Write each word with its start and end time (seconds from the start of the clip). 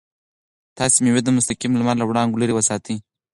تاسو 0.77 0.97
مېوې 1.03 1.21
د 1.23 1.29
مستقیم 1.37 1.71
لمر 1.75 1.95
له 1.99 2.05
وړانګو 2.07 2.39
لرې 2.41 2.53
وساتئ. 2.55 2.97